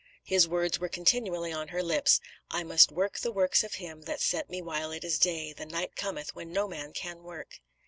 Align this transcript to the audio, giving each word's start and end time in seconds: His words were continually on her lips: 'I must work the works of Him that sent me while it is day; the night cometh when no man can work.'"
His 0.23 0.47
words 0.47 0.79
were 0.79 0.89
continually 0.89 1.51
on 1.53 1.67
her 1.67 1.83
lips: 1.83 2.19
'I 2.49 2.63
must 2.63 2.91
work 2.91 3.19
the 3.19 3.31
works 3.31 3.63
of 3.63 3.75
Him 3.75 4.01
that 4.05 4.19
sent 4.19 4.49
me 4.49 4.59
while 4.59 4.89
it 4.91 5.03
is 5.03 5.19
day; 5.19 5.53
the 5.53 5.67
night 5.67 5.95
cometh 5.95 6.33
when 6.33 6.51
no 6.51 6.67
man 6.67 6.91
can 6.91 7.21
work.'" 7.21 7.61